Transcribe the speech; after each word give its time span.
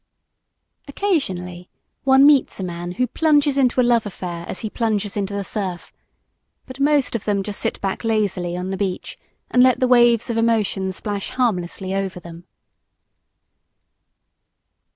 Occasionally 0.87 1.69
one 2.05 2.25
meets 2.25 2.59
a 2.59 2.63
man 2.63 2.93
who 2.93 3.05
plunges 3.05 3.55
into 3.55 3.79
a 3.79 3.83
love 3.83 4.07
affair 4.07 4.45
as 4.47 4.61
he 4.61 4.67
plunges 4.71 5.15
into 5.15 5.35
the 5.35 5.43
surf, 5.43 5.93
but 6.65 6.79
most 6.79 7.13
of 7.15 7.25
them 7.25 7.43
just 7.43 7.59
sit 7.59 7.79
back 7.81 8.03
lazily 8.03 8.57
on 8.57 8.71
the 8.71 8.77
beach 8.77 9.19
and 9.51 9.61
let 9.61 9.79
the 9.79 9.87
waves 9.87 10.31
of 10.31 10.37
emotion 10.37 10.91
splash 10.91 11.29
harmlessly 11.29 11.93
over 11.93 12.19
them. 12.19 12.45